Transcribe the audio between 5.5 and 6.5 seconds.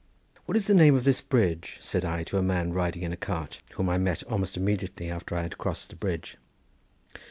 crossed the bridge.